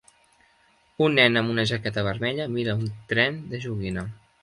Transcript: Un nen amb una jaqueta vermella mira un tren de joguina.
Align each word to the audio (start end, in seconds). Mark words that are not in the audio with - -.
Un 1.09 1.17
nen 1.19 1.37
amb 1.43 1.53
una 1.57 1.67
jaqueta 1.73 2.07
vermella 2.09 2.51
mira 2.57 2.79
un 2.83 2.91
tren 3.15 3.43
de 3.55 3.65
joguina. 3.69 4.11